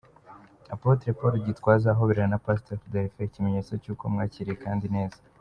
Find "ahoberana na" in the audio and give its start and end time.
1.91-2.41